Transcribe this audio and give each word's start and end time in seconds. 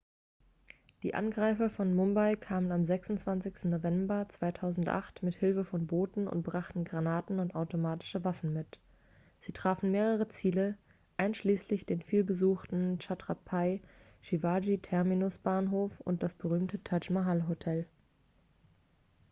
die 1.03 1.13
angreifer 1.13 1.69
von 1.69 1.93
mumbai 1.93 2.35
kamen 2.35 2.71
am 2.71 2.83
26. 2.85 3.65
november 3.65 4.27
2008 4.29 5.21
mit 5.21 5.35
hilfe 5.35 5.63
von 5.63 5.85
booten 5.85 6.27
und 6.27 6.41
brachten 6.41 6.85
granaten 6.85 7.37
und 7.37 7.53
automatische 7.53 8.23
waffen 8.23 8.51
mit 8.51 8.79
sie 9.41 9.51
trafen 9.53 9.91
mehrere 9.91 10.27
ziele 10.27 10.75
einschließlich 11.17 11.85
den 11.85 12.01
vielbesuchten 12.01 12.97
chhatrapai 12.97 13.79
shivaji 14.23 14.79
terminus-bahnhof 14.79 15.91
und 16.01 16.23
das 16.23 16.33
berühmte 16.33 16.83
taj 16.83 17.11
mahal-hotel 17.11 17.85